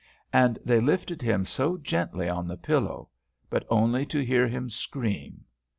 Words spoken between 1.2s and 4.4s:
him so gently on the pillow, but only to